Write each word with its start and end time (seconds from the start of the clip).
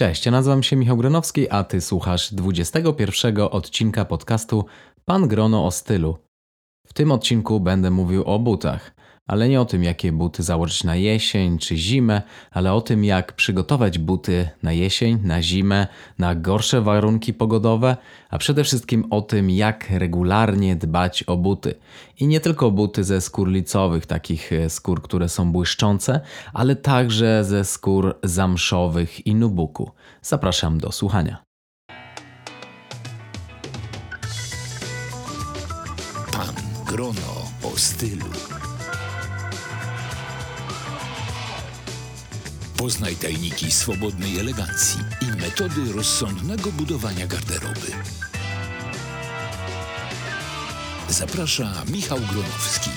Cześć, 0.00 0.26
ja 0.26 0.32
nazywam 0.32 0.62
się 0.62 0.76
Michał 0.76 0.96
Gronowski, 0.96 1.50
a 1.50 1.64
ty 1.64 1.80
słuchasz 1.80 2.34
21 2.34 3.36
odcinka 3.38 4.04
podcastu 4.04 4.64
Pan 5.04 5.28
Grono 5.28 5.66
o 5.66 5.70
stylu. 5.70 6.18
W 6.86 6.92
tym 6.92 7.12
odcinku 7.12 7.60
będę 7.60 7.90
mówił 7.90 8.24
o 8.24 8.38
butach, 8.38 8.94
ale 9.30 9.48
nie 9.48 9.60
o 9.60 9.64
tym, 9.64 9.84
jakie 9.84 10.12
buty 10.12 10.42
założyć 10.42 10.84
na 10.84 10.96
jesień 10.96 11.58
czy 11.58 11.76
zimę, 11.76 12.22
ale 12.50 12.72
o 12.72 12.80
tym, 12.80 13.04
jak 13.04 13.32
przygotować 13.32 13.98
buty 13.98 14.48
na 14.62 14.72
jesień, 14.72 15.18
na 15.24 15.42
zimę, 15.42 15.86
na 16.18 16.34
gorsze 16.34 16.80
warunki 16.80 17.34
pogodowe, 17.34 17.96
a 18.30 18.38
przede 18.38 18.64
wszystkim 18.64 19.04
o 19.10 19.22
tym, 19.22 19.50
jak 19.50 19.90
regularnie 19.90 20.76
dbać 20.76 21.22
o 21.22 21.36
buty. 21.36 21.74
I 22.20 22.26
nie 22.26 22.40
tylko 22.40 22.70
buty 22.70 23.04
ze 23.04 23.20
skór 23.20 23.48
licowych, 23.48 24.06
takich 24.06 24.52
e, 24.52 24.70
skór, 24.70 25.02
które 25.02 25.28
są 25.28 25.52
błyszczące, 25.52 26.20
ale 26.52 26.76
także 26.76 27.44
ze 27.44 27.64
skór 27.64 28.18
zamszowych 28.22 29.26
i 29.26 29.34
nubuku. 29.34 29.90
Zapraszam 30.22 30.78
do 30.78 30.92
słuchania. 30.92 31.42
Pan 36.32 36.54
Grono 36.86 37.46
o 37.62 37.76
stylu. 37.76 38.49
Poznaj 42.80 43.16
tajniki 43.16 43.70
swobodnej 43.70 44.38
elegancji 44.38 45.00
i 45.20 45.26
metody 45.26 45.92
rozsądnego 45.92 46.72
budowania 46.72 47.26
garderoby. 47.26 47.92
Zaprasza 51.08 51.84
Michał 51.92 52.18
Gronowski. 52.18 52.90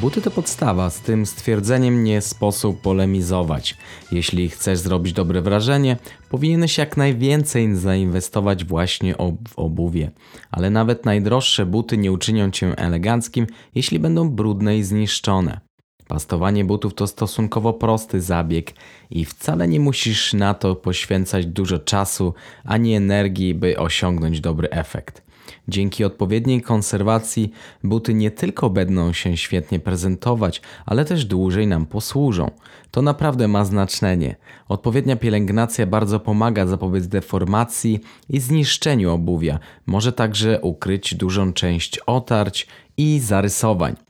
Buty 0.00 0.20
to 0.20 0.30
podstawa, 0.30 0.90
z 0.90 1.00
tym 1.00 1.26
stwierdzeniem 1.26 2.04
nie 2.04 2.20
sposób 2.20 2.80
polemizować. 2.80 3.76
Jeśli 4.12 4.48
chcesz 4.48 4.78
zrobić 4.78 5.12
dobre 5.12 5.42
wrażenie, 5.42 5.96
powinieneś 6.28 6.78
jak 6.78 6.96
najwięcej 6.96 7.76
zainwestować 7.76 8.64
właśnie 8.64 9.14
w 9.48 9.58
obuwie. 9.58 10.10
Ale 10.50 10.70
nawet 10.70 11.04
najdroższe 11.04 11.66
buty 11.66 11.98
nie 11.98 12.12
uczynią 12.12 12.50
cię 12.50 12.78
eleganckim, 12.78 13.46
jeśli 13.74 13.98
będą 13.98 14.30
brudne 14.30 14.78
i 14.78 14.82
zniszczone. 14.82 15.60
Pastowanie 16.08 16.64
butów 16.64 16.94
to 16.94 17.06
stosunkowo 17.06 17.72
prosty 17.72 18.20
zabieg 18.20 18.72
i 19.10 19.24
wcale 19.24 19.68
nie 19.68 19.80
musisz 19.80 20.32
na 20.32 20.54
to 20.54 20.74
poświęcać 20.76 21.46
dużo 21.46 21.78
czasu 21.78 22.34
ani 22.64 22.94
energii, 22.94 23.54
by 23.54 23.78
osiągnąć 23.78 24.40
dobry 24.40 24.70
efekt. 24.70 25.23
Dzięki 25.68 26.04
odpowiedniej 26.04 26.62
konserwacji 26.62 27.52
buty 27.84 28.14
nie 28.14 28.30
tylko 28.30 28.70
będą 28.70 29.12
się 29.12 29.36
świetnie 29.36 29.80
prezentować, 29.80 30.62
ale 30.86 31.04
też 31.04 31.24
dłużej 31.24 31.66
nam 31.66 31.86
posłużą. 31.86 32.50
To 32.90 33.02
naprawdę 33.02 33.48
ma 33.48 33.64
znaczenie. 33.64 34.36
Odpowiednia 34.68 35.16
pielęgnacja 35.16 35.86
bardzo 35.86 36.20
pomaga 36.20 36.66
zapobiec 36.66 37.06
deformacji 37.06 38.00
i 38.30 38.40
zniszczeniu 38.40 39.12
obuwia. 39.12 39.58
Może 39.86 40.12
także 40.12 40.60
ukryć 40.60 41.14
dużą 41.14 41.52
część 41.52 41.98
otarć 41.98 42.66
i 42.96 43.20
zarysowań. 43.20 44.03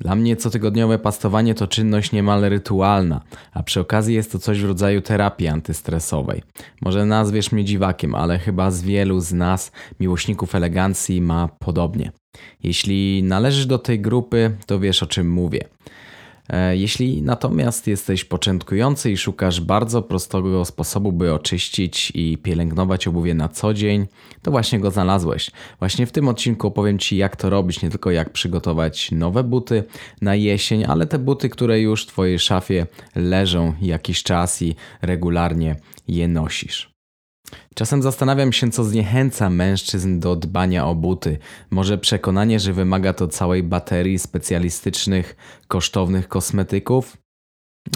Dla 0.00 0.14
mnie 0.14 0.36
cotygodniowe 0.36 0.98
pastowanie 0.98 1.54
to 1.54 1.66
czynność 1.66 2.12
niemal 2.12 2.40
rytualna, 2.40 3.20
a 3.52 3.62
przy 3.62 3.80
okazji 3.80 4.14
jest 4.14 4.32
to 4.32 4.38
coś 4.38 4.60
w 4.60 4.64
rodzaju 4.64 5.00
terapii 5.00 5.48
antystresowej. 5.48 6.42
Może 6.80 7.06
nazwiesz 7.06 7.52
mnie 7.52 7.64
dziwakiem, 7.64 8.14
ale 8.14 8.38
chyba 8.38 8.70
z 8.70 8.82
wielu 8.82 9.20
z 9.20 9.32
nas, 9.32 9.72
miłośników 10.00 10.54
elegancji, 10.54 11.20
ma 11.20 11.48
podobnie. 11.58 12.12
Jeśli 12.62 13.22
należysz 13.22 13.66
do 13.66 13.78
tej 13.78 14.00
grupy, 14.00 14.56
to 14.66 14.80
wiesz 14.80 15.02
o 15.02 15.06
czym 15.06 15.30
mówię. 15.30 15.60
E, 16.48 16.76
jeśli 16.76 17.22
natomiast 17.22 17.86
jesteś 17.86 18.24
początkujący 18.24 19.10
i 19.10 19.16
szukasz 19.16 19.60
bardzo 19.60 20.02
prostego 20.02 20.64
sposobu, 20.64 21.12
by 21.12 21.32
oczyścić 21.32 22.12
i 22.14 22.38
pielęgnować 22.38 23.08
obuwie 23.08 23.34
na 23.34 23.48
co 23.48 23.74
dzień, 23.74 24.06
to 24.42 24.50
właśnie 24.50 24.80
go 24.80 24.90
znalazłeś. 24.90 25.50
Właśnie 25.78 26.06
w 26.06 26.12
tym 26.12 26.28
odcinku 26.28 26.66
opowiem 26.66 26.98
Ci, 26.98 27.16
jak 27.16 27.36
to 27.36 27.50
robić, 27.50 27.82
nie 27.82 27.90
tylko 27.90 28.10
jak 28.10 28.30
przygotować 28.30 29.12
nowe 29.12 29.44
buty 29.44 29.84
na 30.20 30.34
jesień, 30.34 30.84
ale 30.84 31.06
te 31.06 31.18
buty, 31.18 31.48
które 31.48 31.80
już 31.80 32.02
w 32.02 32.06
Twojej 32.06 32.38
szafie 32.38 32.86
leżą 33.14 33.74
jakiś 33.82 34.22
czas 34.22 34.62
i 34.62 34.74
regularnie 35.02 35.76
je 36.08 36.28
nosisz. 36.28 36.95
Czasem 37.74 38.02
zastanawiam 38.02 38.52
się, 38.52 38.70
co 38.70 38.84
zniechęca 38.84 39.50
mężczyzn 39.50 40.20
do 40.20 40.36
dbania 40.36 40.86
o 40.86 40.94
buty. 40.94 41.38
Może 41.70 41.98
przekonanie, 41.98 42.60
że 42.60 42.72
wymaga 42.72 43.12
to 43.12 43.28
całej 43.28 43.62
baterii 43.62 44.18
specjalistycznych, 44.18 45.36
kosztownych 45.68 46.28
kosmetyków? 46.28 47.16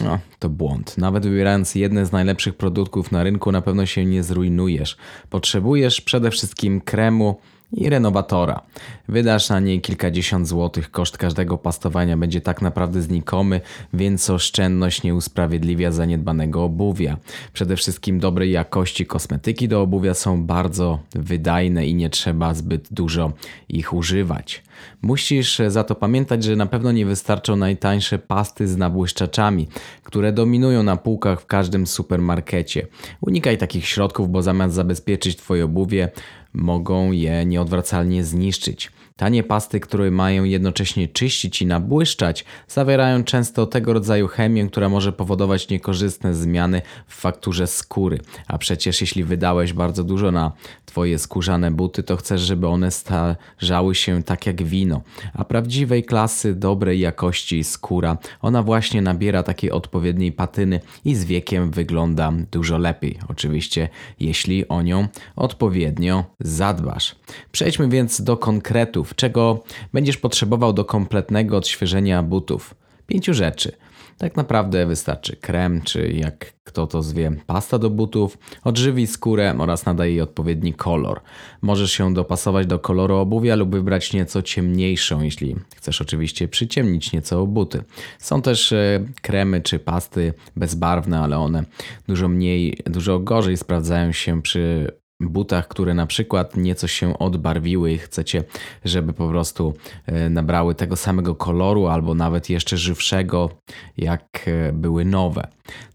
No, 0.04 0.18
to 0.38 0.48
błąd. 0.48 0.98
Nawet 0.98 1.26
wybierając 1.26 1.74
jedne 1.74 2.06
z 2.06 2.12
najlepszych 2.12 2.54
produktów 2.54 3.12
na 3.12 3.22
rynku, 3.22 3.52
na 3.52 3.62
pewno 3.62 3.86
się 3.86 4.04
nie 4.04 4.22
zrujnujesz. 4.22 4.96
Potrzebujesz 5.30 6.00
przede 6.00 6.30
wszystkim 6.30 6.80
kremu, 6.80 7.40
i 7.72 7.90
renowatora. 7.90 8.60
Wydasz 9.08 9.48
na 9.48 9.60
niej 9.60 9.80
kilkadziesiąt 9.80 10.48
złotych, 10.48 10.90
koszt 10.90 11.18
każdego 11.18 11.58
pastowania 11.58 12.16
będzie 12.16 12.40
tak 12.40 12.62
naprawdę 12.62 13.02
znikomy, 13.02 13.60
więc 13.94 14.30
oszczędność 14.30 15.02
nie 15.02 15.14
usprawiedliwia 15.14 15.92
zaniedbanego 15.92 16.64
obuwia. 16.64 17.16
Przede 17.52 17.76
wszystkim 17.76 18.20
dobrej 18.20 18.50
jakości 18.50 19.06
kosmetyki 19.06 19.68
do 19.68 19.82
obuwia 19.82 20.14
są 20.14 20.44
bardzo 20.44 20.98
wydajne 21.14 21.86
i 21.86 21.94
nie 21.94 22.10
trzeba 22.10 22.54
zbyt 22.54 22.88
dużo 22.90 23.32
ich 23.68 23.92
używać. 23.92 24.62
Musisz 25.02 25.60
za 25.68 25.84
to 25.84 25.94
pamiętać, 25.94 26.44
że 26.44 26.56
na 26.56 26.66
pewno 26.66 26.92
nie 26.92 27.06
wystarczą 27.06 27.56
najtańsze 27.56 28.18
pasty 28.18 28.68
z 28.68 28.76
nabłyszczaczami, 28.76 29.68
które 30.02 30.32
dominują 30.32 30.82
na 30.82 30.96
półkach 30.96 31.40
w 31.40 31.46
każdym 31.46 31.86
supermarkecie. 31.86 32.86
Unikaj 33.20 33.58
takich 33.58 33.86
środków, 33.86 34.30
bo 34.30 34.42
zamiast 34.42 34.74
zabezpieczyć 34.74 35.36
Twoje 35.36 35.64
obuwie, 35.64 36.08
mogą 36.52 37.12
je 37.12 37.46
nieodwracalnie 37.46 38.24
zniszczyć. 38.24 38.92
Tanie 39.20 39.42
pasty, 39.42 39.80
które 39.80 40.10
mają 40.10 40.44
jednocześnie 40.44 41.08
czyścić 41.08 41.62
i 41.62 41.66
nabłyszczać, 41.66 42.44
zawierają 42.68 43.24
często 43.24 43.66
tego 43.66 43.92
rodzaju 43.92 44.28
chemię, 44.28 44.66
która 44.66 44.88
może 44.88 45.12
powodować 45.12 45.68
niekorzystne 45.68 46.34
zmiany 46.34 46.82
w 47.06 47.14
fakturze 47.14 47.66
skóry. 47.66 48.18
A 48.48 48.58
przecież 48.58 49.00
jeśli 49.00 49.24
wydałeś 49.24 49.72
bardzo 49.72 50.04
dużo 50.04 50.30
na 50.30 50.52
twoje 50.86 51.18
skórzane 51.18 51.70
buty, 51.70 52.02
to 52.02 52.16
chcesz, 52.16 52.40
żeby 52.40 52.66
one 52.68 52.90
starzały 52.90 53.94
się 53.94 54.22
tak 54.22 54.46
jak 54.46 54.62
wino. 54.62 55.00
A 55.34 55.44
prawdziwej 55.44 56.04
klasy, 56.04 56.54
dobrej 56.54 57.00
jakości 57.00 57.64
skóra, 57.64 58.18
ona 58.42 58.62
właśnie 58.62 59.02
nabiera 59.02 59.42
takiej 59.42 59.70
odpowiedniej 59.70 60.32
patyny 60.32 60.80
i 61.04 61.14
z 61.14 61.24
wiekiem 61.24 61.70
wygląda 61.70 62.32
dużo 62.52 62.78
lepiej. 62.78 63.18
Oczywiście, 63.28 63.88
jeśli 64.20 64.68
o 64.68 64.82
nią 64.82 65.08
odpowiednio 65.36 66.24
zadbasz. 66.40 67.16
Przejdźmy 67.52 67.88
więc 67.88 68.20
do 68.20 68.36
konkretów 68.36 69.09
czego 69.14 69.62
będziesz 69.92 70.16
potrzebował 70.16 70.72
do 70.72 70.84
kompletnego 70.84 71.56
odświeżenia 71.56 72.22
butów. 72.22 72.74
Pięciu 73.06 73.34
rzeczy. 73.34 73.72
Tak 74.18 74.36
naprawdę 74.36 74.86
wystarczy 74.86 75.36
krem, 75.36 75.82
czy 75.82 76.08
jak 76.12 76.52
kto 76.64 76.86
to 76.86 77.02
zwie, 77.02 77.32
pasta 77.46 77.78
do 77.78 77.90
butów, 77.90 78.38
odżywi 78.64 79.06
skórę 79.06 79.54
oraz 79.58 79.86
nadaje 79.86 80.10
jej 80.12 80.20
odpowiedni 80.20 80.74
kolor. 80.74 81.20
Możesz 81.62 81.92
się 81.92 82.14
dopasować 82.14 82.66
do 82.66 82.78
koloru 82.78 83.16
obuwia 83.16 83.56
lub 83.56 83.70
wybrać 83.70 84.12
nieco 84.12 84.42
ciemniejszą, 84.42 85.22
jeśli 85.22 85.56
chcesz 85.76 86.00
oczywiście 86.00 86.48
przyciemnić 86.48 87.12
nieco 87.12 87.46
buty. 87.46 87.82
Są 88.18 88.42
też 88.42 88.72
e, 88.72 89.04
kremy 89.22 89.60
czy 89.60 89.78
pasty 89.78 90.34
bezbarwne, 90.56 91.20
ale 91.20 91.38
one 91.38 91.64
dużo 92.08 92.28
mniej, 92.28 92.78
dużo 92.86 93.18
gorzej 93.18 93.56
sprawdzają 93.56 94.12
się 94.12 94.42
przy 94.42 94.92
butach, 95.20 95.68
które 95.68 95.94
na 95.94 96.06
przykład 96.06 96.56
nieco 96.56 96.86
się 96.86 97.18
odbarwiły 97.18 97.92
i 97.92 97.98
chcecie, 97.98 98.44
żeby 98.84 99.12
po 99.12 99.28
prostu 99.28 99.74
e, 100.06 100.30
nabrały 100.30 100.74
tego 100.74 100.96
samego 100.96 101.34
koloru 101.34 101.86
albo 101.86 102.14
nawet 102.14 102.50
jeszcze 102.50 102.76
żywszego, 102.76 103.50
jak 103.96 104.48
e, 104.48 104.72
były 104.72 105.04
nowe. 105.04 105.48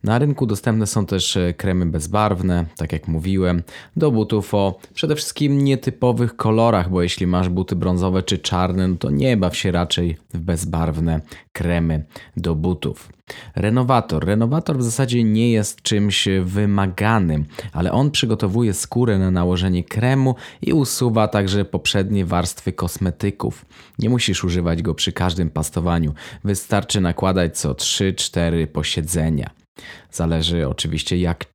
Na 0.04 0.20
rynku 0.20 0.46
dostępne 0.46 0.88
są 0.88 1.06
też 1.06 1.38
e, 1.38 1.54
kremy 1.54 1.86
bezbarwne, 1.86 2.66
tak 2.78 2.94
jak 2.94 3.08
mówiłem, 3.08 3.64
do 3.96 4.12
butów 4.12 4.54
o 4.54 4.80
przede 4.94 5.16
wszystkim 5.16 5.64
nietypowych 5.64 6.36
kolorach, 6.36 6.90
bo 6.90 7.02
jeśli 7.02 7.28
masz 7.28 7.50
buty 7.50 7.76
brązowe 7.76 8.24
czy 8.24 8.38
czarne, 8.38 8.88
no 8.88 8.96
to 8.96 9.10
nie 9.10 9.38
baw 9.38 9.58
się 9.58 9.72
raczej 9.72 10.18
w 10.34 10.40
bezbarwne 10.40 11.22
kremy 11.54 12.06
do 12.38 12.56
butów. 12.56 13.10
Renowator. 13.56 14.26
Renowator 14.26 14.78
w 14.78 14.84
zasadzie 14.84 15.24
nie 15.24 15.52
jest 15.52 15.82
czymś 15.82 16.28
wymaganym, 16.44 17.46
ale 17.74 17.92
on 17.92 18.12
przygotowuje 18.12 18.74
skórę 18.74 19.20
na 19.20 19.32
nałożenie 19.32 19.84
kremu 19.84 20.36
i 20.62 20.74
usuwa 20.74 21.28
także 21.28 21.66
poprzednie 21.66 22.26
warstwy 22.26 22.74
kosmetyków. 22.74 23.66
Nie 24.00 24.10
musisz 24.10 24.44
używać 24.44 24.82
go 24.82 24.96
przy 24.96 25.12
każdym 25.12 25.50
pastowaniu. 25.50 26.14
Wystarczy 26.44 27.02
nakładać 27.02 27.58
co 27.58 27.74
3-4 27.74 28.68
posiedzenia. 28.68 29.65
Zależy 30.12 30.68
oczywiście 30.68 31.18
jak 31.18 31.46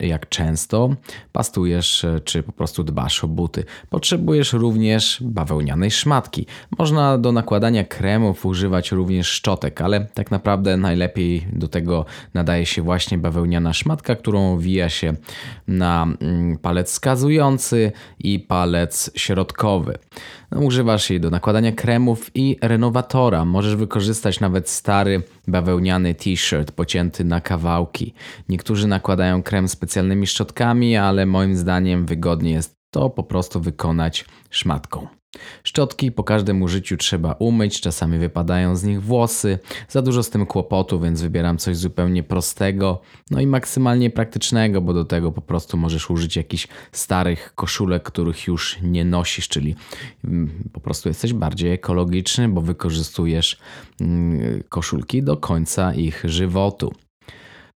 jak 0.00 0.28
często 0.28 0.90
pastujesz 1.32 2.06
czy 2.24 2.42
po 2.42 2.52
prostu 2.52 2.84
dbasz 2.84 3.24
o 3.24 3.28
buty. 3.28 3.64
Potrzebujesz 3.90 4.52
również 4.52 5.18
bawełnianej 5.20 5.90
szmatki. 5.90 6.46
Można 6.78 7.18
do 7.18 7.32
nakładania 7.32 7.84
kremów 7.84 8.46
używać 8.46 8.92
również 8.92 9.26
szczotek, 9.26 9.80
ale 9.80 10.06
tak 10.14 10.30
naprawdę 10.30 10.76
najlepiej 10.76 11.46
do 11.52 11.68
tego 11.68 12.04
nadaje 12.34 12.66
się 12.66 12.82
właśnie 12.82 13.18
bawełniana 13.18 13.72
szmatka, 13.72 14.16
którą 14.16 14.52
owija 14.52 14.88
się 14.88 15.14
na 15.68 16.06
mm, 16.20 16.58
palec 16.58 16.90
wskazujący 16.90 17.92
i 18.18 18.40
palec 18.40 19.10
środkowy. 19.14 19.98
No, 20.50 20.60
używasz 20.60 21.10
jej 21.10 21.20
do 21.20 21.30
nakładania 21.30 21.72
kremów 21.72 22.30
i 22.34 22.56
renowatora. 22.62 23.44
Możesz 23.44 23.76
wykorzystać 23.76 24.40
nawet 24.40 24.68
stary 24.68 25.22
bawełniany 25.48 26.14
t-shirt 26.14 26.72
pocięty 26.72 27.24
na 27.24 27.40
kawałki. 27.40 28.14
Niektórzy 28.48 28.86
nakładają 28.86 29.42
krem 29.42 29.57
specjalnymi 29.66 30.26
szczotkami, 30.26 30.96
ale 30.96 31.26
moim 31.26 31.56
zdaniem 31.56 32.06
wygodnie 32.06 32.50
jest 32.50 32.76
to 32.90 33.10
po 33.10 33.22
prostu 33.22 33.60
wykonać 33.60 34.24
szmatką. 34.50 35.06
Szczotki 35.64 36.12
po 36.12 36.24
każdym 36.24 36.62
użyciu 36.62 36.96
trzeba 36.96 37.32
umyć, 37.32 37.80
czasami 37.80 38.18
wypadają 38.18 38.76
z 38.76 38.84
nich 38.84 39.02
włosy. 39.02 39.58
Za 39.88 40.02
dużo 40.02 40.22
z 40.22 40.30
tym 40.30 40.46
kłopotu, 40.46 41.00
więc 41.00 41.22
wybieram 41.22 41.58
coś 41.58 41.76
zupełnie 41.76 42.22
prostego, 42.22 43.00
no 43.30 43.40
i 43.40 43.46
maksymalnie 43.46 44.10
praktycznego, 44.10 44.80
bo 44.80 44.94
do 44.94 45.04
tego 45.04 45.32
po 45.32 45.42
prostu 45.42 45.76
możesz 45.76 46.10
użyć 46.10 46.36
jakichś 46.36 46.68
starych 46.92 47.52
koszulek, 47.54 48.02
których 48.02 48.46
już 48.46 48.78
nie 48.82 49.04
nosisz, 49.04 49.48
czyli 49.48 49.74
mm, 50.24 50.50
po 50.72 50.80
prostu 50.80 51.08
jesteś 51.08 51.32
bardziej 51.32 51.72
ekologiczny, 51.72 52.48
bo 52.48 52.60
wykorzystujesz 52.60 53.58
mm, 54.00 54.62
koszulki 54.68 55.22
do 55.22 55.36
końca 55.36 55.94
ich 55.94 56.22
żywotu. 56.24 56.92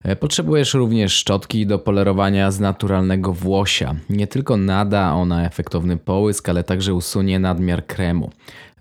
E, 0.04 0.16
potrzebujesz 0.16 0.74
również 0.74 1.13
szczotki 1.13 1.68
do 1.68 1.80
polerowania 1.80 2.51
z 2.51 2.60
naturalnego 2.60 3.34
włosia. 3.34 3.96
Nie 4.10 4.28
tylko 4.28 4.57
nada 4.57 5.13
ona 5.13 5.46
efektowny 5.46 5.98
połysk, 5.98 6.50
ale 6.50 6.63
także 6.63 6.94
usunie 6.94 7.40
nadmiar 7.40 7.86
kremu. 7.86 8.31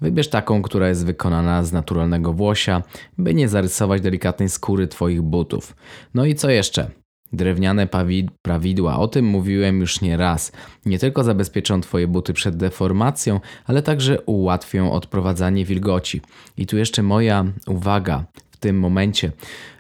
Wybierz 0.01 0.29
taką, 0.29 0.63
która 0.63 0.89
jest 0.89 1.07
wykonana 1.07 1.65
z 1.65 1.73
naturalnego 1.73 2.33
włosia, 2.33 2.83
by 3.19 3.35
nie 3.35 3.49
zarysować 3.49 4.03
delikatnej 4.03 4.49
skóry 4.49 4.87
Twoich 4.87 5.23
butów. 5.23 5.77
No 6.15 6.25
i 6.25 6.35
co 6.35 6.51
jeszcze? 6.51 6.91
Drewniane 7.33 7.89
prawidła, 8.43 8.99
o 8.99 9.09
tym 9.09 9.25
mówiłem 9.25 9.81
już 9.81 10.01
nie 10.01 10.17
raz. 10.17 10.53
Nie 10.87 10.99
tylko 10.99 11.25
zabezpieczą 11.25 11.81
Twoje 11.81 12.09
buty 12.09 12.33
przed 12.33 12.57
deformacją, 12.57 13.41
ale 13.67 13.83
także 13.83 14.21
ułatwią 14.21 14.93
odprowadzanie 14.93 15.65
wilgoci. 15.65 16.21
I 16.57 16.67
tu 16.67 16.77
jeszcze 16.77 17.03
moja 17.03 17.45
uwaga 17.67 18.25
tym 18.61 18.79
momencie. 18.79 19.33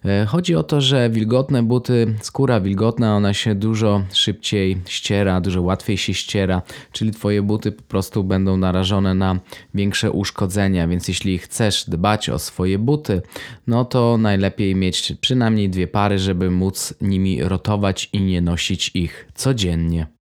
E, 0.05 0.27
chodzi 0.27 0.55
o 0.55 0.63
to, 0.63 0.81
że 0.81 1.11
wilgotne 1.11 1.63
buty, 1.63 2.15
skóra 2.21 2.61
wilgotna, 2.61 3.17
ona 3.17 3.35
się 3.35 3.55
dużo 3.55 4.03
szybciej 4.13 4.81
ściera, 4.87 5.41
dużo 5.41 5.63
łatwiej 5.63 5.99
się 5.99 6.15
ściera, 6.15 6.63
czyli 6.93 7.11
Twoje 7.11 7.43
buty 7.43 7.73
po 7.73 7.83
prostu 7.83 8.25
będą 8.25 8.57
narażone 8.57 9.15
na 9.15 9.41
większe 9.75 10.11
uszkodzenia, 10.11 10.89
więc 10.89 11.09
jeśli 11.09 11.39
chcesz 11.39 11.85
dbać 11.91 12.31
o 12.31 12.39
swoje 12.39 12.79
buty, 12.79 13.23
no 13.67 13.85
to 13.85 14.19
najlepiej 14.19 14.75
mieć 14.75 15.13
przynajmniej 15.21 15.71
dwie 15.71 15.87
pary, 15.87 16.19
żeby 16.19 16.51
móc 16.51 16.95
nimi 17.01 17.43
rotować 17.43 18.09
i 18.13 18.21
nie 18.21 18.41
nosić 18.41 18.91
ich 18.95 19.29
codziennie. 19.35 20.18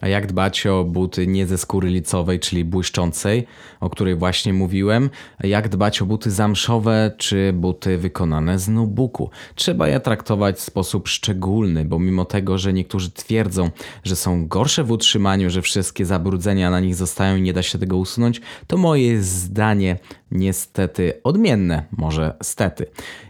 A 0.00 0.08
jak 0.08 0.26
dbać 0.26 0.66
o 0.66 0.84
buty 0.84 1.26
nie 1.26 1.46
ze 1.46 1.58
skóry 1.58 1.88
licowej, 1.88 2.40
czyli 2.40 2.64
błyszczącej, 2.64 3.46
o 3.80 3.90
której 3.90 4.16
właśnie 4.16 4.52
mówiłem? 4.52 5.10
Jak 5.40 5.68
dbać 5.68 6.02
o 6.02 6.06
buty 6.06 6.30
zamszowe 6.30 7.12
czy 7.16 7.52
buty 7.52 7.98
wykonane 7.98 8.58
z 8.58 8.68
nubuku? 8.68 9.30
Trzeba 9.54 9.88
je 9.88 10.00
traktować 10.00 10.56
w 10.56 10.60
sposób 10.60 11.08
szczególny, 11.08 11.84
bo 11.84 11.98
mimo 11.98 12.24
tego, 12.24 12.58
że 12.58 12.72
niektórzy 12.72 13.10
twierdzą, 13.10 13.70
że 14.04 14.16
są 14.16 14.48
gorsze 14.48 14.84
w 14.84 14.90
utrzymaniu, 14.90 15.50
że 15.50 15.62
wszystkie 15.62 16.06
zabrudzenia 16.06 16.70
na 16.70 16.80
nich 16.80 16.94
zostają 16.94 17.36
i 17.36 17.42
nie 17.42 17.52
da 17.52 17.62
się 17.62 17.78
tego 17.78 17.96
usunąć, 17.96 18.40
to 18.66 18.76
moje 18.76 19.22
zdanie 19.22 19.98
niestety 20.30 21.12
odmienne, 21.24 21.84
może 21.96 22.34
stety. 22.42 22.86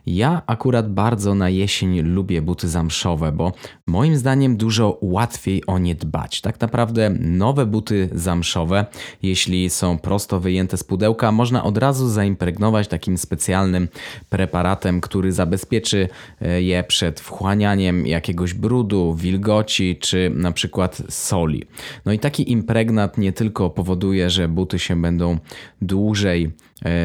Ja 0.06 0.42
akurat 0.46 0.92
bardzo 0.92 1.34
na 1.34 1.48
jesień 1.48 2.00
lubię 2.00 2.42
buty 2.42 2.68
zamszowe, 2.68 3.32
bo 3.32 3.52
moim 3.86 4.16
zdaniem 4.16 4.56
dużo 4.56 4.98
łatwiej 5.02 5.66
o 5.66 5.78
nie 5.78 5.94
dbać. 5.94 6.40
Tak 6.40 6.60
naprawdę 6.60 7.10
nowe 7.20 7.66
buty 7.66 8.08
zamszowe, 8.12 8.86
jeśli 9.22 9.70
są 9.70 9.98
prosto 9.98 10.40
wyjęte 10.40 10.76
z 10.76 10.84
pudełka, 10.84 11.32
można 11.32 11.64
od 11.64 11.78
razu 11.78 12.08
zaimpregnować 12.08 12.88
takim 12.88 13.18
specjalnym 13.18 13.88
preparatem, 14.28 15.00
który 15.00 15.32
zabezpieczy 15.32 16.08
e, 16.40 16.62
je 16.62 16.84
przed 16.84 17.20
wchłanianiem 17.20 18.06
jakiegoś 18.06 18.54
brudu, 18.54 19.14
wilgoci 19.14 19.98
czy 20.00 20.30
na 20.34 20.52
przykład 20.52 21.02
soli. 21.08 21.64
No 22.06 22.12
i 22.12 22.18
taki 22.18 22.52
impregnat 22.52 23.18
nie 23.18 23.32
tylko 23.32 23.70
powoduje, 23.70 24.30
że 24.30 24.48
buty 24.48 24.78
się 24.78 25.02
będą 25.02 25.38
dłużej 25.82 26.50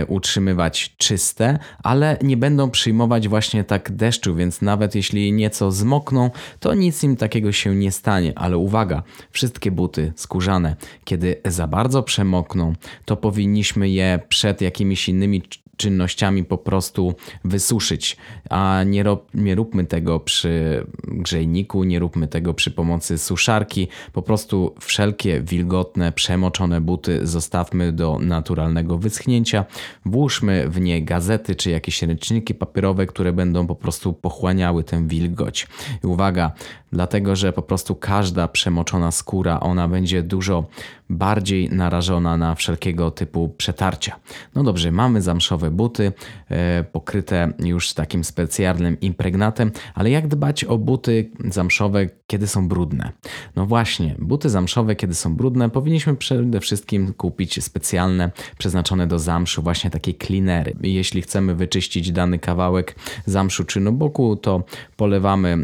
utrzymywać 0.07 0.95
czyste, 0.97 1.59
ale 1.83 2.17
nie 2.21 2.37
będą 2.37 2.69
przyjmować 2.69 3.27
właśnie 3.27 3.63
tak 3.63 3.91
deszczu, 3.91 4.35
więc 4.35 4.61
nawet 4.61 4.95
jeśli 4.95 5.33
nieco 5.33 5.71
zmokną, 5.71 6.29
to 6.59 6.73
nic 6.73 7.03
im 7.03 7.15
takiego 7.15 7.51
się 7.51 7.75
nie 7.75 7.91
stanie. 7.91 8.33
Ale 8.35 8.57
uwaga, 8.57 9.03
wszystkie 9.31 9.71
buty 9.71 10.13
skórzane, 10.15 10.75
kiedy 11.03 11.41
za 11.45 11.67
bardzo 11.67 12.03
przemokną, 12.03 12.73
to 13.05 13.17
powinniśmy 13.17 13.89
je 13.89 14.19
przed 14.29 14.61
jakimiś 14.61 15.09
innymi 15.09 15.41
czynnościami 15.77 16.43
po 16.43 16.57
prostu 16.57 17.15
wysuszyć, 17.43 18.17
a 18.49 18.83
nie, 18.85 19.03
rob, 19.03 19.29
nie 19.33 19.55
róbmy 19.55 19.85
tego 19.85 20.19
przy 20.19 20.85
grzejniku, 21.03 21.83
nie 21.83 21.99
róbmy 21.99 22.27
tego 22.27 22.53
przy 22.53 22.71
pomocy 22.71 23.17
suszarki. 23.17 23.87
Po 24.13 24.21
prostu 24.21 24.75
wszelkie 24.79 25.41
wilgotne, 25.41 26.11
przemoczone 26.11 26.81
buty 26.81 27.27
zostawmy 27.27 27.91
do 27.91 28.19
naturalnego 28.19 28.97
wyschnięcia. 28.97 29.64
Włóżmy 30.05 30.69
w 30.69 30.81
nie 30.81 31.03
gazety 31.03 31.55
czy 31.55 31.69
jakieś 31.71 32.01
ręczniki 32.01 32.55
papierowe, 32.55 33.05
które 33.05 33.33
będą 33.33 33.67
po 33.67 33.75
prostu 33.75 34.13
pochłaniały 34.13 34.83
tę 34.83 35.07
wilgoć. 35.07 35.67
I 36.03 36.07
uwaga, 36.07 36.51
dlatego 36.95 37.35
że 37.35 37.53
po 37.53 37.61
prostu 37.61 37.95
każda 37.95 38.47
przemoczona 38.47 39.11
skóra, 39.11 39.59
ona 39.59 39.87
będzie 39.87 40.23
dużo 40.23 40.65
bardziej 41.09 41.69
narażona 41.69 42.37
na 42.37 42.55
wszelkiego 42.55 43.11
typu 43.11 43.49
przetarcia. 43.57 44.19
No 44.55 44.63
dobrze, 44.63 44.91
mamy 44.91 45.21
zamszowe 45.21 45.71
buty 45.71 46.11
e, 46.49 46.83
pokryte 46.83 47.53
już 47.59 47.93
takim 47.93 48.23
specjalnym 48.23 48.99
impregnatem, 48.99 49.71
ale 49.93 50.09
jak 50.09 50.27
dbać 50.27 50.63
o 50.63 50.77
buty 50.77 51.31
zamszowe, 51.45 52.09
kiedy 52.27 52.47
są 52.47 52.67
brudne? 52.67 53.11
No 53.55 53.65
właśnie, 53.65 54.15
buty 54.19 54.49
zamszowe, 54.49 54.95
kiedy 54.95 55.13
są 55.13 55.35
brudne, 55.35 55.69
powinniśmy 55.69 56.15
przede 56.15 56.59
wszystkim 56.59 57.13
kupić 57.13 57.63
specjalne, 57.63 58.31
przeznaczone 58.57 59.07
do 59.07 59.19
zamszu, 59.19 59.61
właśnie 59.61 59.89
takie 59.89 60.13
cleanery. 60.13 60.75
Jeśli 60.81 61.21
chcemy 61.21 61.55
wyczyścić 61.55 62.11
dany 62.11 62.39
kawałek 62.39 62.95
zamszu 63.25 63.63
czy 63.63 63.81
boku, 63.81 64.35
to 64.35 64.63
polewamy 64.97 65.57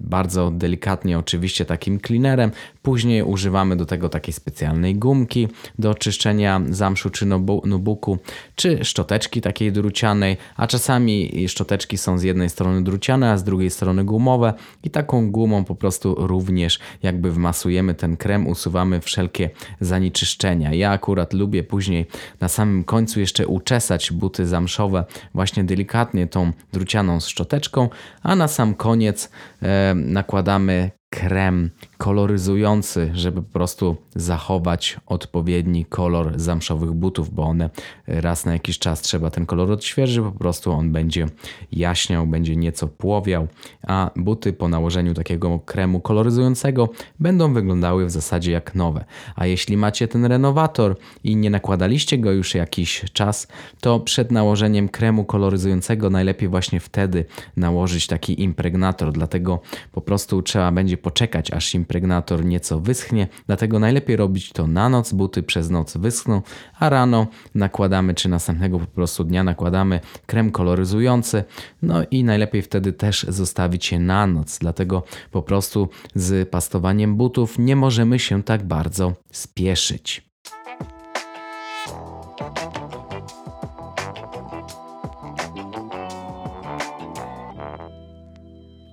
bardzo 0.00 0.50
delikatnie, 0.50 0.73
oczywiście 1.18 1.64
takim 1.64 2.00
cleanerem. 2.00 2.50
Później 2.82 3.22
używamy 3.22 3.76
do 3.76 3.86
tego 3.86 4.08
takiej 4.08 4.34
specjalnej 4.34 4.94
gumki 4.94 5.48
do 5.78 5.94
czyszczenia 5.94 6.60
zamszu 6.70 7.10
czy 7.10 7.26
nubuku, 7.64 8.18
czy 8.56 8.84
szczoteczki 8.84 9.40
takiej 9.40 9.72
drucianej, 9.72 10.36
a 10.56 10.66
czasami 10.66 11.44
szczoteczki 11.48 11.98
są 11.98 12.18
z 12.18 12.22
jednej 12.22 12.50
strony 12.50 12.84
druciane, 12.84 13.30
a 13.30 13.36
z 13.36 13.44
drugiej 13.44 13.70
strony 13.70 14.04
gumowe 14.04 14.54
i 14.82 14.90
taką 14.90 15.30
gumą 15.30 15.64
po 15.64 15.74
prostu 15.74 16.14
również 16.18 16.78
jakby 17.02 17.32
wmasujemy 17.32 17.94
ten 17.94 18.16
krem, 18.16 18.46
usuwamy 18.46 19.00
wszelkie 19.00 19.50
zanieczyszczenia. 19.80 20.74
Ja 20.74 20.90
akurat 20.90 21.32
lubię 21.32 21.62
później 21.62 22.06
na 22.40 22.48
samym 22.48 22.84
końcu 22.84 23.20
jeszcze 23.20 23.46
uczesać 23.46 24.12
buty 24.12 24.46
zamszowe 24.46 25.04
właśnie 25.34 25.64
delikatnie 25.64 26.26
tą 26.26 26.52
drucianą 26.72 27.20
szczoteczką, 27.20 27.88
a 28.22 28.36
na 28.36 28.48
sam 28.48 28.74
koniec 28.74 29.30
e, 29.62 29.94
nakładamy 29.94 30.63
med 30.64 30.90
krem 31.14 31.70
koloryzujący, 31.98 33.10
żeby 33.14 33.42
po 33.42 33.52
prostu 33.52 33.96
zachować 34.14 34.96
odpowiedni 35.06 35.84
kolor 35.84 36.32
zamszowych 36.36 36.92
butów, 36.92 37.34
bo 37.34 37.42
one 37.42 37.70
raz 38.06 38.46
na 38.46 38.52
jakiś 38.52 38.78
czas 38.78 39.00
trzeba 39.00 39.30
ten 39.30 39.46
kolor 39.46 39.72
odświeżyć, 39.72 40.18
po 40.18 40.32
prostu 40.32 40.72
on 40.72 40.92
będzie 40.92 41.26
jaśniał, 41.72 42.26
będzie 42.26 42.56
nieco 42.56 42.88
płowiał, 42.88 43.48
a 43.86 44.10
buty 44.16 44.52
po 44.52 44.68
nałożeniu 44.68 45.14
takiego 45.14 45.58
kremu 45.58 46.00
koloryzującego 46.00 46.88
będą 47.20 47.54
wyglądały 47.54 48.06
w 48.06 48.10
zasadzie 48.10 48.52
jak 48.52 48.74
nowe. 48.74 49.04
A 49.36 49.46
jeśli 49.46 49.76
macie 49.76 50.08
ten 50.08 50.24
renowator 50.24 50.96
i 51.24 51.36
nie 51.36 51.50
nakładaliście 51.50 52.18
go 52.18 52.32
już 52.32 52.54
jakiś 52.54 53.04
czas, 53.12 53.48
to 53.80 54.00
przed 54.00 54.32
nałożeniem 54.32 54.88
kremu 54.88 55.24
koloryzującego 55.24 56.10
najlepiej 56.10 56.48
właśnie 56.48 56.80
wtedy 56.80 57.24
nałożyć 57.56 58.06
taki 58.06 58.42
impregnator, 58.42 59.12
dlatego 59.12 59.60
po 59.92 60.00
prostu 60.00 60.42
trzeba 60.42 60.72
będzie 60.72 60.96
poczekać, 61.04 61.50
aż 61.50 61.74
impregnator 61.74 62.44
nieco 62.44 62.80
wyschnie, 62.80 63.28
dlatego 63.46 63.78
najlepiej 63.78 64.16
robić 64.16 64.52
to 64.52 64.66
na 64.66 64.88
noc, 64.88 65.12
buty 65.12 65.42
przez 65.42 65.70
noc 65.70 65.96
wyschną, 65.96 66.42
a 66.78 66.88
rano 66.88 67.26
nakładamy, 67.54 68.14
czy 68.14 68.28
następnego 68.28 68.78
po 68.78 68.86
prostu 68.86 69.24
dnia 69.24 69.44
nakładamy 69.44 70.00
krem 70.26 70.50
koloryzujący, 70.50 71.44
no 71.82 72.02
i 72.10 72.24
najlepiej 72.24 72.62
wtedy 72.62 72.92
też 72.92 73.26
zostawić 73.28 73.92
je 73.92 73.98
na 73.98 74.26
noc, 74.26 74.58
dlatego 74.58 75.02
po 75.30 75.42
prostu 75.42 75.88
z 76.14 76.48
pastowaniem 76.48 77.16
butów 77.16 77.58
nie 77.58 77.76
możemy 77.76 78.18
się 78.18 78.42
tak 78.42 78.62
bardzo 78.66 79.12
spieszyć. 79.32 80.33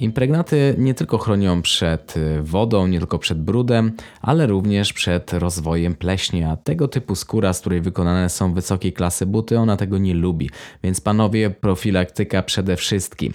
Impregnaty 0.01 0.75
nie 0.77 0.93
tylko 0.93 1.17
chronią 1.17 1.61
przed 1.61 2.17
y, 2.17 2.41
wodą, 2.41 2.87
nie 2.87 2.99
tylko 2.99 3.19
przed 3.19 3.41
brudem, 3.41 3.91
ale 4.21 4.47
również 4.47 4.93
przed 4.93 5.33
rozwojem 5.33 5.95
pleśni, 5.95 6.43
a 6.43 6.55
tego 6.55 6.87
typu 6.87 7.15
skóra, 7.15 7.53
z 7.53 7.59
której 7.59 7.81
wykonane 7.81 8.29
są 8.29 8.53
wysokiej 8.53 8.93
klasy 8.93 9.25
buty, 9.25 9.59
ona 9.59 9.77
tego 9.77 9.97
nie 9.97 10.13
lubi. 10.13 10.49
Więc 10.83 11.01
panowie, 11.01 11.49
profilaktyka 11.49 12.43
przede 12.43 12.77
wszystkim. 12.77 13.33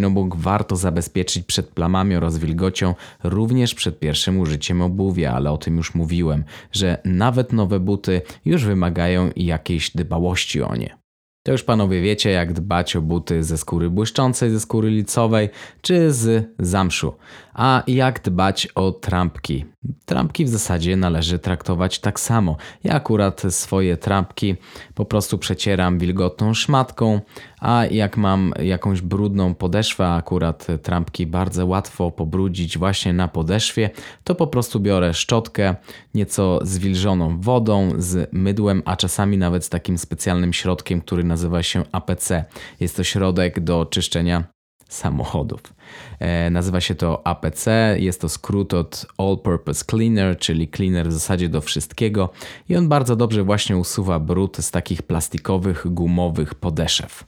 Nobuk 0.00 0.36
warto 0.36 0.76
zabezpieczyć 0.76 1.44
przed 1.44 1.68
plamami 1.68 2.16
oraz 2.16 2.38
wilgocią, 2.38 2.94
również 3.24 3.74
przed 3.74 3.98
pierwszym 3.98 4.40
użyciem 4.40 4.82
obuwia, 4.82 5.32
ale 5.32 5.50
o 5.50 5.58
tym 5.58 5.76
już 5.76 5.94
mówiłem, 5.94 6.44
że 6.72 6.98
nawet 7.04 7.52
nowe 7.52 7.80
buty 7.80 8.22
już 8.44 8.64
wymagają 8.64 9.30
jakiejś 9.36 9.90
dbałości 9.90 10.62
o 10.62 10.76
nie. 10.76 11.07
To 11.42 11.52
już 11.52 11.62
panowie 11.62 12.02
wiecie, 12.02 12.30
jak 12.30 12.52
dbać 12.52 12.96
o 12.96 13.02
buty 13.02 13.44
ze 13.44 13.58
skóry 13.58 13.90
błyszczącej, 13.90 14.50
ze 14.50 14.60
skóry 14.60 14.90
licowej 14.90 15.48
czy 15.82 16.12
z 16.12 16.50
zamszu. 16.58 17.14
A 17.54 17.82
jak 17.86 18.22
dbać 18.22 18.68
o 18.74 18.92
trampki? 18.92 19.64
Trampki 20.04 20.44
w 20.44 20.48
zasadzie 20.48 20.96
należy 20.96 21.38
traktować 21.38 21.98
tak 21.98 22.20
samo. 22.20 22.56
Ja 22.84 22.94
akurat 22.94 23.42
swoje 23.50 23.96
trampki 23.96 24.56
po 24.94 25.04
prostu 25.04 25.38
przecieram 25.38 25.98
wilgotną 25.98 26.54
szmatką, 26.54 27.20
a 27.60 27.84
jak 27.90 28.16
mam 28.16 28.52
jakąś 28.62 29.00
brudną 29.00 29.54
podeszwę, 29.54 30.08
akurat 30.08 30.66
trampki 30.82 31.26
bardzo 31.26 31.66
łatwo 31.66 32.10
pobrudzić 32.10 32.78
właśnie 32.78 33.12
na 33.12 33.28
podeszwie, 33.28 33.90
to 34.24 34.34
po 34.34 34.46
prostu 34.46 34.80
biorę 34.80 35.14
szczotkę, 35.14 35.76
nieco 36.14 36.58
zwilżoną 36.62 37.40
wodą, 37.40 37.88
z 37.98 38.28
mydłem, 38.32 38.82
a 38.84 38.96
czasami 38.96 39.38
nawet 39.38 39.64
z 39.64 39.68
takim 39.68 39.98
specjalnym 39.98 40.52
środkiem, 40.52 41.00
który 41.00 41.24
nazywa 41.28 41.62
się 41.62 41.82
APC. 41.92 42.44
Jest 42.80 42.96
to 42.96 43.04
środek 43.04 43.60
do 43.60 43.86
czyszczenia 43.86 44.44
samochodów. 44.88 45.60
E, 46.18 46.50
nazywa 46.50 46.80
się 46.80 46.94
to 46.94 47.26
APC, 47.26 47.66
jest 47.98 48.20
to 48.20 48.28
skrót 48.28 48.74
od 48.74 49.06
All 49.18 49.38
Purpose 49.38 49.84
Cleaner, 49.90 50.38
czyli 50.38 50.68
cleaner 50.68 51.08
w 51.08 51.12
zasadzie 51.12 51.48
do 51.48 51.60
wszystkiego 51.60 52.28
i 52.68 52.76
on 52.76 52.88
bardzo 52.88 53.16
dobrze 53.16 53.44
właśnie 53.44 53.76
usuwa 53.76 54.18
brud 54.18 54.56
z 54.56 54.70
takich 54.70 55.02
plastikowych, 55.02 55.86
gumowych 55.90 56.54
podeszew. 56.54 57.24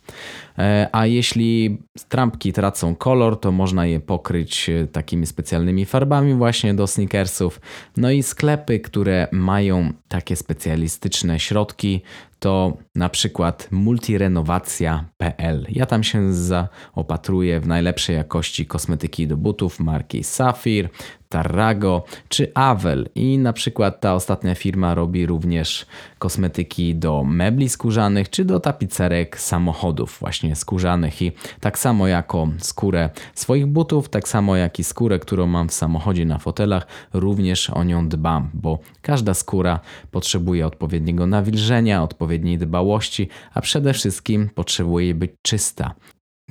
E, 0.59 0.89
a 0.93 1.07
jeśli 1.07 1.79
trampki 2.09 2.53
tracą 2.53 2.95
kolor, 2.95 3.41
to 3.41 3.53
można 3.53 3.87
je 3.87 4.01
pokryć 4.01 4.71
e, 4.71 4.87
takimi 4.87 5.27
specjalnymi 5.27 5.85
farbami 5.85 6.35
właśnie 6.35 6.75
do 6.75 6.87
sneakersów. 6.87 7.61
No 7.97 8.11
i 8.11 8.23
sklepy, 8.23 8.81
które 8.81 9.29
mają 9.33 9.93
takie 10.09 10.37
specjalistyczne 10.37 11.41
środki, 11.41 12.03
to 12.41 12.77
na 12.95 13.09
przykład 13.09 13.69
multirenowacja.pl. 13.71 15.67
Ja 15.69 15.87
tam 15.87 16.03
się 16.03 16.33
zaopatruję 16.33 17.61
w 17.61 17.67
najlepszej 17.67 18.17
jakości 18.17 18.67
kosmetyki 18.67 19.27
do 19.27 19.37
butów 19.37 19.81
marki 19.81 20.25
Safir, 20.25 20.89
Tarrago 21.31 22.05
czy 22.29 22.55
Avel 22.55 23.09
i 23.15 23.39
na 23.39 23.53
przykład 23.53 24.01
ta 24.01 24.15
ostatnia 24.15 24.55
firma 24.55 24.95
robi 24.95 25.27
również 25.27 25.87
kosmetyki 26.19 26.95
do 26.95 27.25
mebli 27.25 27.69
skórzanych 27.69 28.31
czy 28.31 28.45
do 28.45 28.61
tapicerek 28.61 29.41
samochodów 29.41 30.17
właśnie 30.21 30.57
skórzanych 30.57 31.23
i 31.23 31.33
tak 31.61 31.79
samo 31.79 32.07
jako 32.07 32.49
skórę 32.59 33.11
swoich 33.35 33.67
butów, 33.67 34.09
tak 34.09 34.29
samo 34.29 34.57
jak 34.57 34.79
i 34.79 34.85
skórę, 34.85 35.19
którą 35.19 35.47
mam 35.47 35.69
w 35.69 35.73
samochodzie 35.73 36.25
na 36.25 36.39
fotelach, 36.39 36.87
również 37.13 37.71
o 37.71 37.85
nią 37.85 38.09
dbam, 38.09 38.51
bo 38.55 38.79
każda 39.03 39.35
skóra 39.35 39.81
potrzebuje 40.11 40.67
odpowiedniego 40.67 41.27
nawilżenia, 41.27 42.03
odpowiedniej 42.03 42.59
dbałości, 42.59 43.29
a 43.55 43.61
przede 43.61 43.93
wszystkim 43.93 44.51
potrzebuje 44.55 45.15
być 45.15 45.31
czysta. 45.43 45.95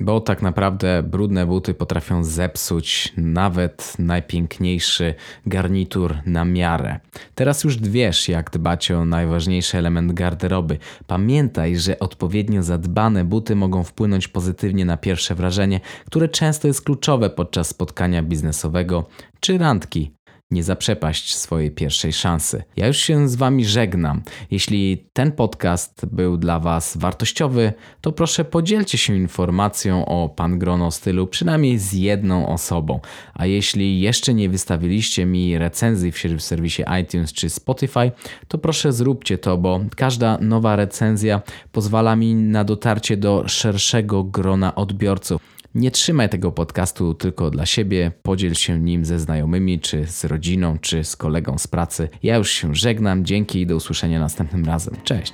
Bo 0.00 0.20
tak 0.20 0.42
naprawdę 0.42 1.02
brudne 1.02 1.46
buty 1.46 1.74
potrafią 1.74 2.24
zepsuć 2.24 3.12
nawet 3.16 3.94
najpiękniejszy 3.98 5.14
garnitur 5.46 6.16
na 6.26 6.44
miarę. 6.44 7.00
Teraz 7.34 7.64
już 7.64 7.78
wiesz, 7.78 8.28
jak 8.28 8.50
dbać 8.50 8.90
o 8.90 9.04
najważniejszy 9.04 9.78
element 9.78 10.12
garderoby. 10.12 10.78
Pamiętaj, 11.06 11.76
że 11.76 11.98
odpowiednio 11.98 12.62
zadbane 12.62 13.24
buty 13.24 13.56
mogą 13.56 13.84
wpłynąć 13.84 14.28
pozytywnie 14.28 14.84
na 14.84 14.96
pierwsze 14.96 15.34
wrażenie, 15.34 15.80
które 16.06 16.28
często 16.28 16.68
jest 16.68 16.82
kluczowe 16.82 17.30
podczas 17.30 17.68
spotkania 17.68 18.22
biznesowego 18.22 19.06
czy 19.40 19.58
randki 19.58 20.14
nie 20.50 20.62
zaprzepaść 20.62 21.36
swojej 21.36 21.70
pierwszej 21.70 22.12
szansy. 22.12 22.62
Ja 22.76 22.86
już 22.86 22.96
się 22.96 23.28
z 23.28 23.36
Wami 23.36 23.64
żegnam. 23.64 24.22
Jeśli 24.50 25.06
ten 25.12 25.32
podcast 25.32 26.06
był 26.06 26.36
dla 26.36 26.60
Was 26.60 26.96
wartościowy, 26.96 27.72
to 28.00 28.12
proszę 28.12 28.44
podzielcie 28.44 28.98
się 28.98 29.16
informacją 29.16 30.06
o 30.06 30.28
Pan 30.28 30.58
Grono 30.58 30.90
stylu 30.90 31.26
przynajmniej 31.26 31.78
z 31.78 31.92
jedną 31.92 32.48
osobą. 32.48 33.00
A 33.34 33.46
jeśli 33.46 34.00
jeszcze 34.00 34.34
nie 34.34 34.48
wystawiliście 34.48 35.26
mi 35.26 35.58
recenzji 35.58 36.12
w 36.12 36.42
serwisie 36.42 36.82
iTunes 37.02 37.32
czy 37.32 37.50
Spotify, 37.50 38.12
to 38.48 38.58
proszę 38.58 38.92
zróbcie 38.92 39.38
to, 39.38 39.58
bo 39.58 39.80
każda 39.96 40.38
nowa 40.38 40.76
recenzja 40.76 41.42
pozwala 41.72 42.16
mi 42.16 42.34
na 42.34 42.64
dotarcie 42.64 43.16
do 43.16 43.48
szerszego 43.48 44.24
grona 44.24 44.74
odbiorców. 44.74 45.59
Nie 45.74 45.90
trzymaj 45.90 46.28
tego 46.28 46.52
podcastu 46.52 47.14
tylko 47.14 47.50
dla 47.50 47.66
siebie, 47.66 48.12
podziel 48.22 48.54
się 48.54 48.80
nim 48.80 49.04
ze 49.04 49.18
znajomymi, 49.18 49.80
czy 49.80 50.06
z 50.06 50.24
rodziną, 50.24 50.78
czy 50.78 51.04
z 51.04 51.16
kolegą 51.16 51.58
z 51.58 51.66
pracy. 51.66 52.08
Ja 52.22 52.36
już 52.36 52.50
się 52.50 52.74
żegnam, 52.74 53.24
dzięki 53.24 53.60
i 53.60 53.66
do 53.66 53.76
usłyszenia 53.76 54.20
następnym 54.20 54.64
razem. 54.64 54.94
Cześć! 55.04 55.32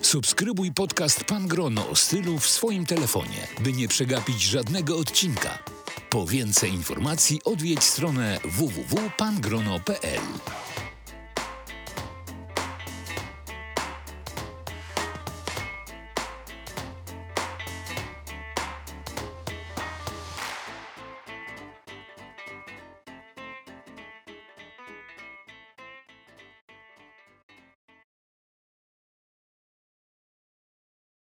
Subskrybuj 0.00 0.72
podcast 0.72 1.24
Pan 1.24 1.48
Grono 1.48 1.88
o 1.88 1.96
stylu 1.96 2.38
w 2.38 2.46
swoim 2.46 2.86
telefonie, 2.86 3.46
by 3.64 3.72
nie 3.72 3.88
przegapić 3.88 4.42
żadnego 4.42 4.98
odcinka. 4.98 5.58
Po 6.10 6.26
więcej 6.26 6.70
informacji 6.70 7.40
odwiedź 7.44 7.82
stronę 7.82 8.38
www.pangrono.pl. 8.44 10.20